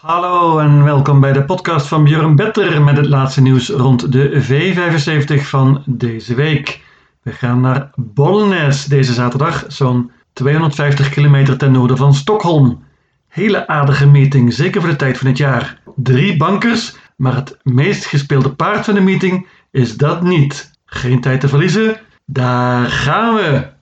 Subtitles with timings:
[0.00, 4.42] Hallo en welkom bij de podcast van Björn Better met het laatste nieuws rond de
[4.42, 6.80] V75 van deze week.
[7.22, 12.84] We gaan naar Bollnäs deze zaterdag, zo'n 250 kilometer ten noorden van Stockholm.
[13.28, 15.80] Hele aardige meeting, zeker voor de tijd van het jaar.
[15.96, 20.70] Drie bankers, maar het meest gespeelde paard van de meeting is dat niet.
[20.84, 23.76] Geen tijd te verliezen, daar gaan we!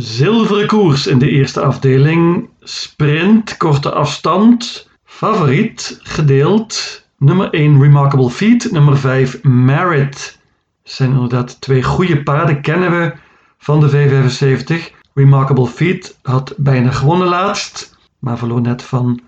[0.00, 2.48] Zilveren koers in de eerste afdeling.
[2.60, 4.88] Sprint, korte afstand.
[5.04, 7.02] Favoriet, gedeeld.
[7.16, 8.70] Nummer 1 Remarkable Feat.
[8.70, 10.38] Nummer 5 Merit.
[10.82, 13.12] Zijn inderdaad twee goede paarden, kennen we
[13.58, 14.74] van de V75.
[15.14, 19.20] Remarkable Feat had bijna gewonnen laatst, maar verloor net van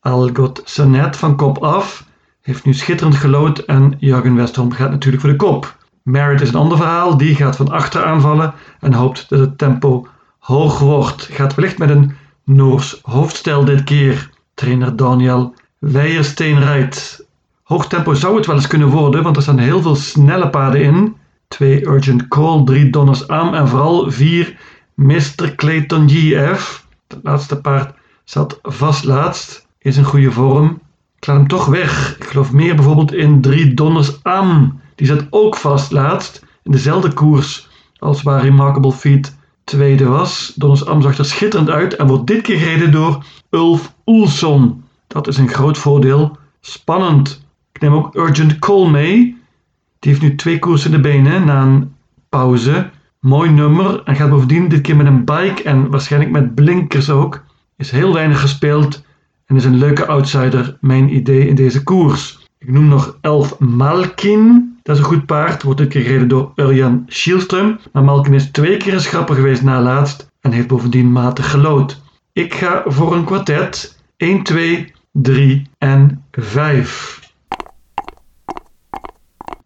[0.00, 2.04] Algot Sanet van kop af.
[2.40, 5.76] Heeft nu schitterend gelood en Jurgen Westrom gaat natuurlijk voor de kop.
[6.02, 10.06] Merit is een ander verhaal, die gaat van achter aanvallen en hoopt dat het tempo
[10.48, 11.28] hoog wordt.
[11.32, 12.12] Gaat wellicht met een
[12.44, 14.30] Noors hoofdstel dit keer.
[14.54, 17.26] Trainer Daniel Weijersteen rijdt.
[17.62, 20.82] Hoog tempo zou het wel eens kunnen worden, want er staan heel veel snelle paarden
[20.82, 21.16] in.
[21.48, 24.56] Twee Urgent Call, drie Donners Am en vooral vier
[24.94, 25.54] Mr.
[25.56, 26.86] Clayton GF.
[27.08, 30.80] Het laatste paard zat vast laatst, is in goede vorm.
[31.16, 32.16] Ik laat hem toch weg.
[32.16, 34.80] Ik geloof meer bijvoorbeeld in drie Donners Am.
[34.94, 39.37] Die zat ook vast laatst in dezelfde koers als waar Remarkable Feet
[39.68, 40.52] tweede was.
[40.56, 44.84] Donners Am zag er schitterend uit en wordt dit keer gereden door Ulf Oelson.
[45.06, 46.36] Dat is een groot voordeel.
[46.60, 47.46] Spannend.
[47.72, 49.16] Ik neem ook Urgent Call mee.
[49.98, 51.94] Die heeft nu twee koersen in de benen na een
[52.28, 52.90] pauze.
[53.20, 57.44] Mooi nummer en gaat bovendien dit keer met een bike en waarschijnlijk met blinkers ook.
[57.76, 59.04] Is heel weinig gespeeld
[59.46, 62.38] en is een leuke outsider, mijn idee in deze koers.
[62.58, 64.67] Ik noem nog Elf Malkin.
[64.88, 67.80] Dat is een goed paard, wordt dit keer gereden door Urjan Schielström.
[67.92, 72.02] Maar Malkin is twee keer een schapper geweest na laatst en heeft bovendien matig gelood.
[72.32, 77.20] Ik ga voor een kwartet 1, 2, 3 en 5.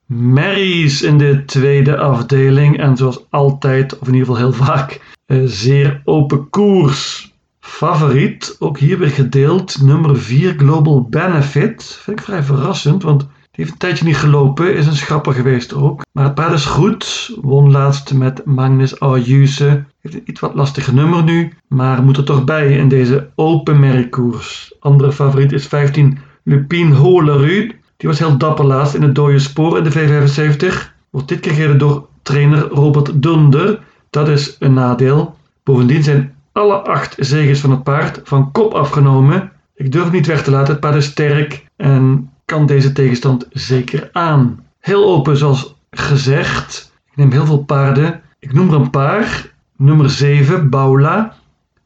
[0.06, 5.48] Marys in de tweede afdeling en zoals altijd, of in ieder geval heel vaak, een
[5.48, 7.32] zeer open koers.
[7.60, 11.84] Favoriet, ook hier weer gedeeld, nummer 4 Global Benefit.
[12.02, 15.74] Vind ik vrij verrassend, want die heeft een tijdje niet gelopen, is een schapper geweest
[15.74, 16.00] ook.
[16.12, 19.84] Maar het paard is goed, won laatst met Magnus Ayuse.
[20.00, 23.80] Heeft een iets wat lastige nummer nu, maar moet er toch bij in deze open
[23.80, 24.74] merkkoers.
[24.80, 27.74] Andere favoriet is 15 Lupin Holerud.
[27.96, 30.90] Die was heel dapper laatst in het dode spoor in de V75.
[31.10, 33.80] Wordt dit keer gereden door trainer Robert Dunder.
[34.10, 35.36] Dat is een nadeel.
[35.62, 39.52] Bovendien zijn alle acht zegens van het paard van kop afgenomen.
[39.74, 44.08] Ik durf niet weg te laten, het paard is sterk en kan deze tegenstand zeker
[44.12, 44.64] aan.
[44.80, 46.92] Heel open zoals gezegd.
[47.10, 48.20] Ik neem heel veel paarden.
[48.38, 49.52] Ik noem er een paar.
[49.76, 51.36] Nummer 7, Baula.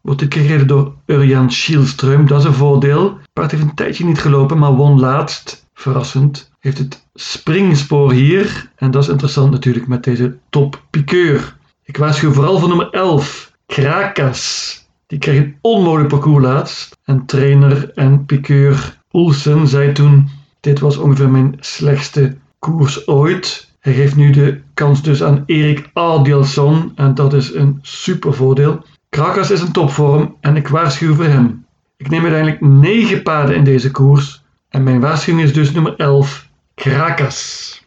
[0.01, 2.25] Wordt gereden door Urjan Schielström.
[2.25, 3.19] Dat is een voordeel.
[3.33, 5.67] Paard heeft een tijdje niet gelopen, maar won laatst.
[5.75, 6.51] Verrassend.
[6.59, 8.71] Heeft het springspoor hier.
[8.77, 11.57] En dat is interessant natuurlijk met deze top piqueur.
[11.85, 13.53] Ik waarschuw vooral voor nummer 11.
[13.67, 14.75] Krakas.
[15.07, 16.97] Die kreeg een onmogelijk parcours laatst.
[17.05, 20.29] En trainer en piqueur Oelsen zei toen:
[20.67, 23.71] Dit was ongeveer mijn slechtste koers ooit.
[23.81, 28.85] Hij geeft nu de kans dus aan Erik Adielson en dat is een super voordeel.
[29.09, 31.67] Krakas is een topvorm en ik waarschuw voor hem.
[31.97, 36.49] Ik neem uiteindelijk 9 paarden in deze koers en mijn waarschuwing is dus nummer 11,
[36.75, 37.85] Krakas.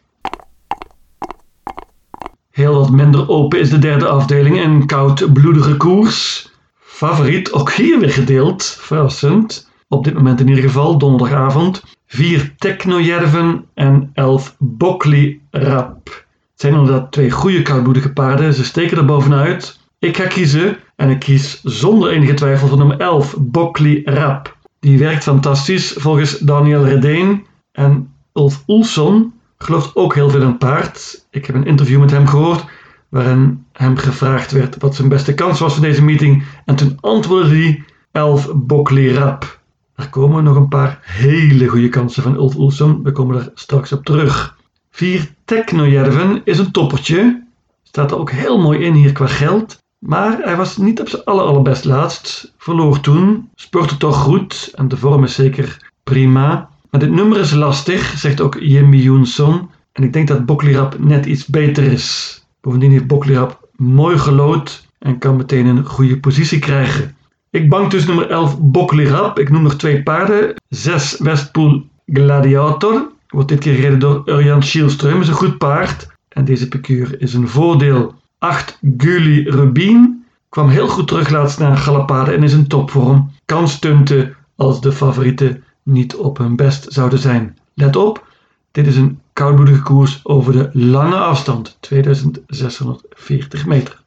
[2.50, 6.50] Heel wat minder open is de derde afdeling, een koudbloedige koers.
[6.78, 9.70] Favoriet, ook hier weer gedeeld, verrassend.
[9.88, 11.82] Op dit moment in ieder geval, donderdagavond.
[12.12, 16.06] Vier Technojerven en elf Bokli Rap.
[16.50, 19.80] Het zijn inderdaad twee goede koudbloedige paarden, ze steken er bovenuit.
[19.98, 24.56] Ik ga kiezen en ik kies zonder enige twijfel voor nummer 11, Bokli Rap.
[24.80, 31.26] Die werkt fantastisch volgens Daniel Redeen en Ulf Oelson gelooft ook heel veel in paard.
[31.30, 32.64] Ik heb een interview met hem gehoord
[33.08, 36.44] waarin hem gevraagd werd wat zijn beste kans was voor deze meeting.
[36.64, 39.59] En toen antwoordde hij 11 Bokli Rap.
[40.00, 43.02] Er komen nog een paar hele goede kansen van Ulf Oelson.
[43.02, 44.56] We komen er straks op terug.
[44.90, 47.42] 4 Technojerven is een toppertje.
[47.82, 49.78] Staat er ook heel mooi in hier qua geld.
[49.98, 52.52] Maar hij was niet op zijn aller allerbest laatst.
[52.58, 53.48] Verloor toen.
[53.54, 54.72] Sportte toch goed.
[54.74, 56.68] En de vorm is zeker prima.
[56.90, 59.70] Maar dit nummer is lastig, zegt ook Jimmy Joensson.
[59.92, 62.38] En ik denk dat Boklirap net iets beter is.
[62.60, 67.14] Bovendien heeft Boklirap mooi gelood en kan meteen een goede positie krijgen.
[67.50, 69.38] Ik bank dus nummer 11 Boklirap.
[69.38, 70.54] Ik noem nog twee paarden.
[70.68, 73.12] 6 Westpool Gladiator.
[73.28, 75.20] Wordt dit keer gereden door Urjan Schielström.
[75.20, 76.08] Is een goed paard.
[76.28, 78.14] En deze piqueur is een voordeel.
[78.38, 80.24] 8 Gulli Rubin.
[80.48, 83.30] Kwam heel goed terug laatst naar Galapade en is in topvorm.
[83.44, 87.58] Kan stunten als de favorieten niet op hun best zouden zijn.
[87.74, 88.26] Let op,
[88.70, 94.02] dit is een koudbloedige koers over de lange afstand, 2640 meter.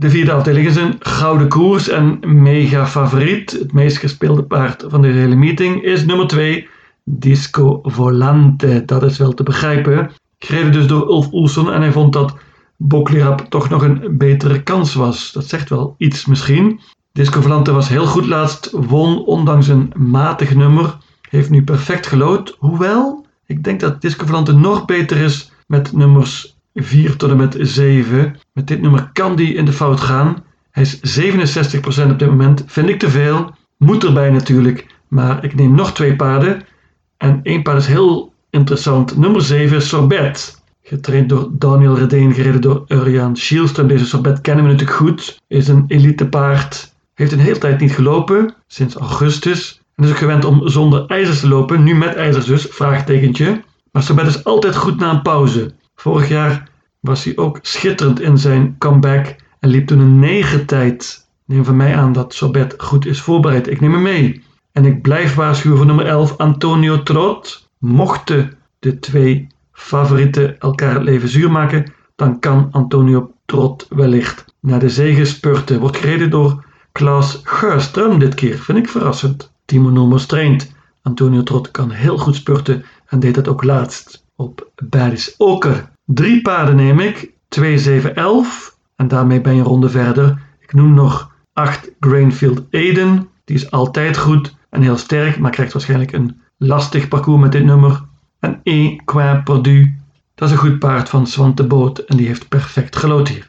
[0.00, 3.50] De vierde afdeling is een gouden koers en mega favoriet.
[3.50, 6.68] Het meest gespeelde paard van de hele meeting is nummer 2,
[7.04, 8.82] Disco Volante.
[8.86, 10.10] Dat is wel te begrijpen.
[10.38, 12.36] Gereden dus door Ulf Oelson en hij vond dat
[12.76, 15.32] Boklerap toch nog een betere kans was.
[15.32, 16.80] Dat zegt wel iets misschien.
[17.12, 20.96] Disco Volante was heel goed laatst, won ondanks een matig nummer.
[21.28, 22.56] Heeft nu perfect gelood.
[22.58, 27.56] Hoewel, ik denk dat Disco Volante nog beter is met nummers 4 tot en met
[27.60, 28.36] 7.
[28.52, 30.44] Met dit nummer kan die in de fout gaan.
[30.70, 32.64] Hij is 67% op dit moment.
[32.66, 33.54] Vind ik te veel.
[33.76, 34.86] Moet erbij natuurlijk.
[35.08, 36.62] Maar ik neem nog twee paarden.
[37.16, 39.16] En één paard is heel interessant.
[39.16, 40.62] Nummer 7, Sorbet.
[40.82, 43.86] Getraind door Daniel Redeen, gereden door Urian Schielström.
[43.86, 45.40] Deze Sorbet kennen we natuurlijk goed.
[45.48, 46.94] Is een elite paard.
[47.14, 48.54] Heeft een hele tijd niet gelopen.
[48.66, 49.80] Sinds augustus.
[49.96, 51.82] En is ook gewend om zonder ijzers te lopen.
[51.82, 52.66] Nu met ijzers dus.
[52.70, 53.62] Vraagtekentje.
[53.92, 55.72] Maar Sorbet is altijd goed na een pauze.
[56.00, 56.68] Vorig jaar
[57.00, 61.28] was hij ook schitterend in zijn comeback en liep toen een negen tijd.
[61.44, 63.66] Neem van mij aan dat Sorbet goed is voorbereid.
[63.66, 64.42] Ik neem hem mee.
[64.72, 67.68] En ik blijf waarschuwen voor nummer 11, Antonio Trot.
[67.78, 74.80] Mochten de twee favorieten elkaar het leven zuur maken, dan kan Antonio Trot wellicht naar
[74.80, 75.80] de zege spurten.
[75.80, 79.52] Wordt gereden door Klaas Geurström dit keer, vind ik verrassend.
[79.64, 80.72] Timo Nomos traint.
[81.02, 85.88] Antonio Trot kan heel goed spurten en deed dat ook laatst op Baris Oker.
[86.04, 90.42] Drie paarden neem ik, 2, 7, 11 en daarmee ben je ronde verder.
[90.60, 95.72] Ik noem nog 8 Grainfield Eden, die is altijd goed en heel sterk, maar krijgt
[95.72, 98.02] waarschijnlijk een lastig parcours met dit nummer.
[98.38, 99.98] En E qua Perdu,
[100.34, 103.48] dat is een goed paard van Swante Boot en die heeft perfect gelood hier.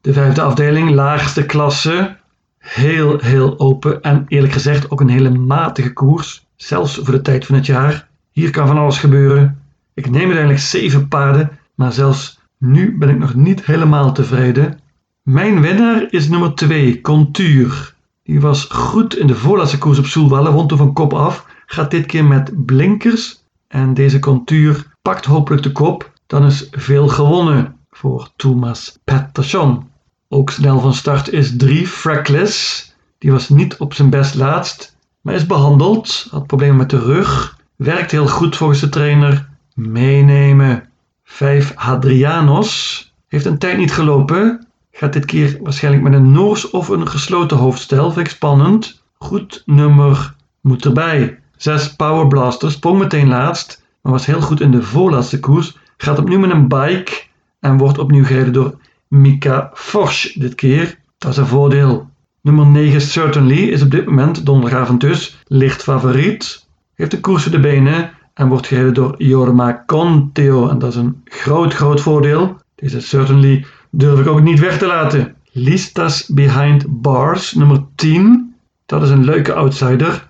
[0.00, 2.16] De vijfde afdeling, laagste klasse.
[2.58, 6.46] Heel, heel open en eerlijk gezegd ook een hele matige koers.
[6.56, 8.09] Zelfs voor de tijd van het jaar.
[8.40, 9.62] Hier kan van alles gebeuren.
[9.94, 14.80] Ik neem uiteindelijk zeven paarden, maar zelfs nu ben ik nog niet helemaal tevreden.
[15.22, 17.94] Mijn winnaar is nummer 2, Contuur.
[18.22, 21.46] Die was goed in de voorlaatste koers op Soelwallen, won toen van kop af.
[21.66, 23.42] Gaat dit keer met blinkers.
[23.68, 26.12] En deze Contuur pakt hopelijk de kop.
[26.26, 29.88] Dan is veel gewonnen voor Thomas Pettersson.
[30.28, 32.86] Ook snel van start is 3, Frackless.
[33.18, 36.26] Die was niet op zijn best laatst, maar is behandeld.
[36.30, 37.58] Had problemen met de rug.
[37.80, 39.48] Werkt heel goed volgens de trainer.
[39.74, 40.88] Meenemen.
[41.24, 43.12] 5 Hadrianos.
[43.28, 44.66] Heeft een tijd niet gelopen.
[44.92, 48.12] Gaat dit keer waarschijnlijk met een Noors of een gesloten hoofdstel.
[48.12, 49.02] Vind ik spannend.
[49.18, 51.38] Goed nummer moet erbij.
[51.56, 52.70] 6 Power Blaster.
[52.70, 53.84] Sprong meteen laatst.
[54.02, 55.76] Maar was heel goed in de voorlaatste koers.
[55.96, 57.22] Gaat opnieuw met een bike.
[57.60, 58.78] En wordt opnieuw gereden door
[59.08, 60.98] Mika Forsch dit keer.
[61.18, 62.10] Dat is een voordeel.
[62.40, 66.68] Nummer 9 Certainly is op dit moment, donderdagavond dus, licht favoriet.
[67.00, 70.68] Heeft de koers voor de benen en wordt gereden door Jorma Conteo.
[70.68, 72.56] En dat is een groot, groot voordeel.
[72.74, 75.34] Deze Certainly durf ik ook niet weg te laten.
[75.52, 78.54] Listas Behind Bars, nummer 10.
[78.86, 80.28] Dat is een leuke outsider.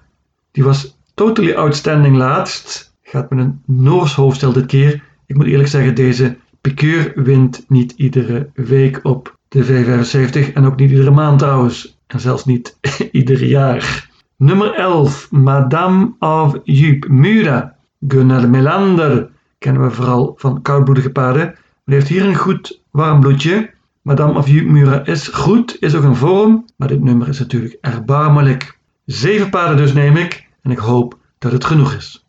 [0.50, 2.94] Die was totally outstanding laatst.
[3.02, 5.02] Gaat met een Noors hoofdstel dit keer.
[5.26, 10.76] Ik moet eerlijk zeggen, deze Piqueur wint niet iedere week op de V75 en ook
[10.76, 11.98] niet iedere maand trouwens.
[12.06, 12.78] En zelfs niet
[13.12, 14.09] ieder jaar.
[14.40, 17.76] Nummer 11, Madame of Jup Mura.
[18.08, 21.44] Gunnar Melander kennen we vooral van koudbloedige paarden.
[21.84, 23.70] Maar heeft hier een goed warm bloedje.
[24.02, 26.64] Madame of Jup Mura is goed, is ook een vorm.
[26.76, 28.78] Maar dit nummer is natuurlijk erbarmelijk.
[29.04, 30.48] Zeven paarden dus neem ik.
[30.62, 32.26] En ik hoop dat het genoeg is.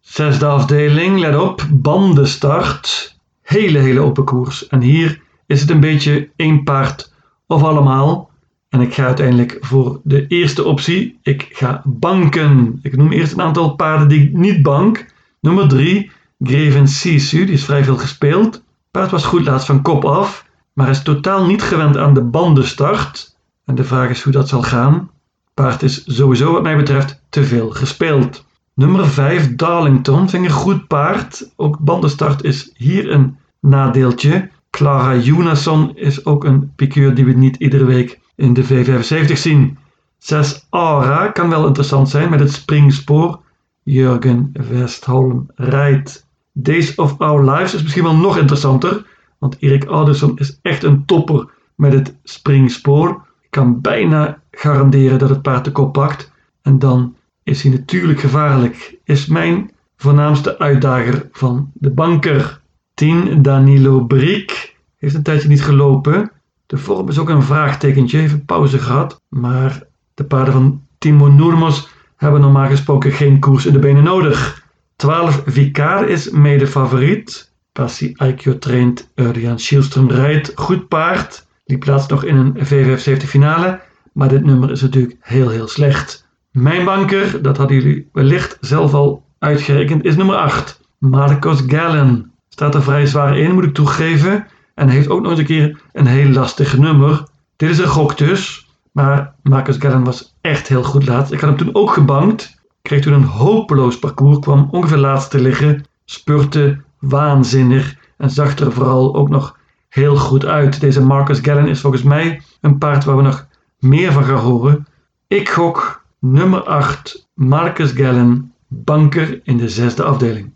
[0.00, 3.18] Zesde afdeling, let op, bandenstart.
[3.42, 4.66] Hele, hele open koers.
[4.68, 7.12] En hier is het een beetje één paard
[7.46, 8.32] of allemaal.
[8.74, 11.18] En ik ga uiteindelijk voor de eerste optie.
[11.22, 12.78] Ik ga banken.
[12.82, 15.06] Ik noem eerst een aantal paarden die ik niet bank.
[15.40, 17.44] Nummer 3, Greven Sisu.
[17.44, 18.62] Die is vrij veel gespeeld.
[18.90, 20.46] Paard was goed laatst van kop af.
[20.72, 23.36] Maar is totaal niet gewend aan de bandenstart.
[23.64, 25.10] En de vraag is hoe dat zal gaan.
[25.54, 28.44] Paard is sowieso wat mij betreft te veel gespeeld.
[28.74, 31.50] Nummer 5, Darlington, vind ik een goed paard.
[31.56, 34.50] Ook bandenstart is hier een nadeeltje.
[34.74, 39.78] Clara Jonasson is ook een piqueur die we niet iedere week in de V75 zien.
[40.18, 43.40] 6 Aura kan wel interessant zijn met het springspoor.
[43.82, 46.26] Jurgen Westholm rijdt.
[46.52, 49.06] Days of Our Lives is misschien wel nog interessanter,
[49.38, 53.26] want Erik Alderson is echt een topper met het springspoor.
[53.40, 56.16] Ik kan bijna garanderen dat het paard de kop.
[56.62, 58.96] En dan is hij natuurlijk gevaarlijk.
[59.04, 62.62] Is mijn voornaamste uitdager van de banker.
[62.94, 64.63] 10 Danilo Briek
[65.04, 66.30] heeft een tijdje niet gelopen.
[66.66, 69.20] De vorm is ook een vraagtekentje, even pauze gehad.
[69.28, 69.82] Maar
[70.14, 74.62] de paarden van Timo Noermos hebben normaal gesproken geen koers in de benen nodig.
[74.96, 77.52] 12 Vicar is mede favoriet.
[77.72, 81.46] Passie Aikyo traint, Urian Schielström rijdt, goed paard.
[81.64, 83.80] Die plaatst nog in een V75 finale,
[84.12, 86.26] maar dit nummer is natuurlijk heel heel slecht.
[86.50, 90.80] Mijn banker, dat hadden jullie wellicht zelf al uitgerekend, is nummer 8.
[90.98, 92.32] Marcos Gallen.
[92.48, 94.46] Staat er vrij zwaar in, moet ik toegeven.
[94.74, 97.22] En heeft ook nog eens een keer een heel lastig nummer.
[97.56, 98.68] Dit is een gok dus.
[98.92, 101.32] Maar Marcus Gallen was echt heel goed laat.
[101.32, 102.62] Ik had hem toen ook gebankt.
[102.82, 104.38] Kreeg toen een hopeloos parcours.
[104.38, 105.84] Kwam ongeveer laatst te liggen.
[106.04, 107.96] Spurte waanzinnig.
[108.16, 110.80] En zag er vooral ook nog heel goed uit.
[110.80, 113.46] Deze Marcus Gallen is volgens mij een paard waar we nog
[113.78, 114.86] meer van gaan horen.
[115.28, 118.52] Ik gok nummer 8 Marcus Gallen.
[118.68, 120.53] Banker in de zesde afdeling.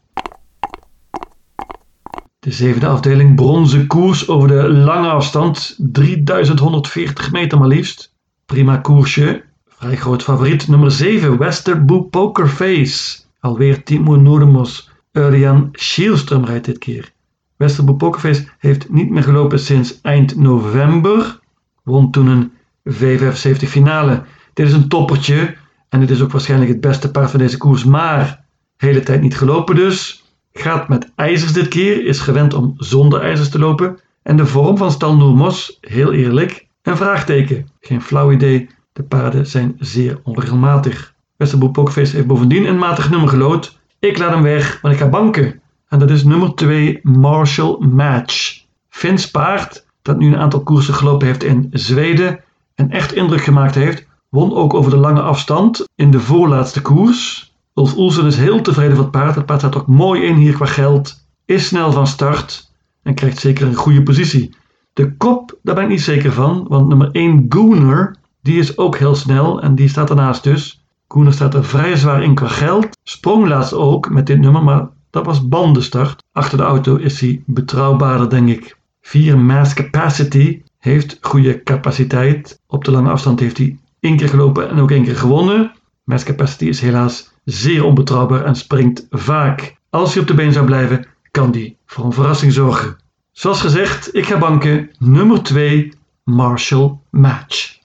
[2.41, 8.15] De zevende afdeling bronzen koers over de lange afstand, 3140 meter maar liefst.
[8.47, 10.69] Prima koersje, vrij groot favoriet.
[10.69, 13.19] Nummer 7, Westerboe Pokerface.
[13.41, 14.91] Alweer Timo Noordermos.
[15.13, 17.13] Urian Schielström rijdt dit keer.
[17.57, 21.41] Westerboe Pokerface heeft niet meer gelopen sinds eind november.
[21.83, 22.53] Won toen een
[22.93, 24.23] V75 finale.
[24.55, 25.57] Dit is een toppertje
[25.89, 28.45] en dit is ook waarschijnlijk het beste paard van deze koers, maar
[28.77, 30.23] hele tijd niet gelopen dus.
[30.59, 33.99] Gaat met ijzers dit keer, is gewend om zonder ijzers te lopen.
[34.23, 37.69] En de vorm van Stal Noormos, heel eerlijk, een vraagteken.
[37.81, 41.15] Geen flauw idee, de paarden zijn zeer onregelmatig.
[41.37, 43.79] Westerboel Pokerface heeft bovendien een matig nummer gelood.
[43.99, 45.61] Ik laat hem weg, want ik ga banken.
[45.89, 48.65] En dat is nummer 2, Marshall Match.
[48.89, 52.41] Fins paard, dat nu een aantal koersen gelopen heeft in Zweden
[52.75, 57.48] en echt indruk gemaakt heeft, won ook over de lange afstand in de voorlaatste koers.
[57.79, 59.35] Ulf Oelsen is heel tevreden van het paard.
[59.35, 61.27] Het paard staat ook mooi in hier qua geld.
[61.45, 62.71] Is snel van start
[63.03, 64.55] en krijgt zeker een goede positie.
[64.93, 68.97] De kop, daar ben ik niet zeker van, want nummer 1 Gooner, die is ook
[68.97, 70.85] heel snel en die staat ernaast dus.
[71.09, 72.89] Gooner staat er vrij zwaar in qua geld.
[73.03, 76.23] Sprong laatst ook met dit nummer, maar dat was bandenstart.
[76.33, 78.79] Achter de auto is hij betrouwbaarder, denk ik.
[79.01, 82.61] 4 Mass Capacity heeft goede capaciteit.
[82.67, 85.73] Op de lange afstand heeft hij één keer gelopen en ook één keer gewonnen.
[86.05, 89.77] Mass Capacity is helaas zeer onbetrouwbaar en springt vaak.
[89.91, 92.97] Als hij op de been zou blijven, kan die voor een verrassing zorgen.
[93.33, 95.93] Zoals gezegd, ik ga banken nummer 2
[96.25, 97.79] Marshall Match.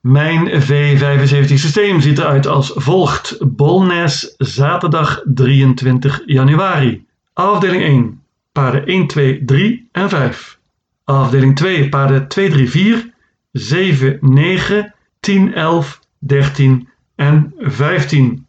[0.00, 3.36] Mijn V75 systeem ziet eruit als volgt.
[3.56, 7.06] Bolnes, zaterdag 23 januari.
[7.32, 10.58] Afdeling 1, paarden 1, 2, 3 en 5.
[11.04, 13.12] Afdeling 2, paarden 2, 3, 4,
[13.52, 18.46] 7, 9, 10, 11, 13 en 15.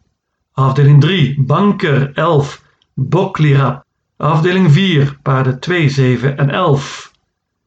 [0.52, 2.58] Afdeling 3, banker 11,
[2.94, 3.84] boklirap.
[4.16, 7.10] Afdeling 4, paarden 2, 7 en 11.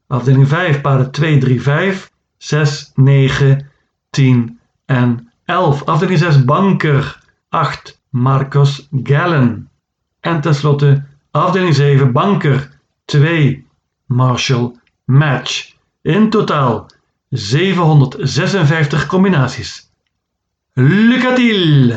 [0.08, 3.66] Afdeling 5, paarden 2, 3, 5, 6, 9,
[4.10, 5.86] 10 en 11.
[5.86, 9.70] Afdeling 6, banker 8, Marcos Gallen.
[10.20, 12.70] En tenslotte afdeling 7, banker
[13.06, 13.66] 2,
[14.06, 14.76] Marshall
[15.06, 15.74] Match.
[16.02, 16.86] In totaal
[17.30, 19.89] 756 combinaties.
[20.80, 21.96] Lycka till!